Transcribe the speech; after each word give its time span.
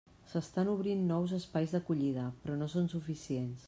S'estan 0.29 0.71
obrint 0.71 1.03
nous 1.11 1.35
espais 1.41 1.77
d'acollida, 1.77 2.27
però 2.43 2.61
no 2.63 2.75
són 2.77 2.95
suficients. 2.99 3.59